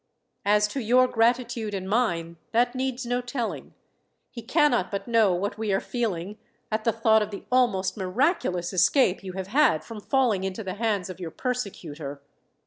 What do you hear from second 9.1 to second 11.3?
you have had from falling into the hands of your